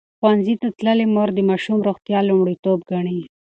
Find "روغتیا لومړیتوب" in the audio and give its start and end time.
1.87-2.79